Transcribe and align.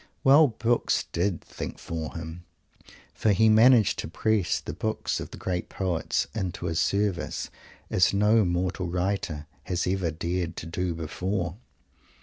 Well, 0.23 0.47
books 0.47 1.03
did 1.11 1.41
"think 1.43 1.77
for 1.77 2.15
him," 2.15 2.43
for 3.13 3.33
he 3.33 3.49
managed 3.49 3.99
to 3.99 4.07
press 4.07 4.59
the 4.59 4.73
books 4.73 5.19
of 5.19 5.29
the 5.29 5.37
great 5.37 5.69
poets 5.69 6.25
into 6.33 6.65
his 6.65 6.79
service, 6.79 7.51
as 7.91 8.11
no 8.11 8.43
mortal 8.43 8.87
writer 8.87 9.45
has 9.65 9.85
ever 9.85 10.09
dared 10.09 10.55
to 10.57 10.65
do 10.65 10.95
before. 10.95 11.57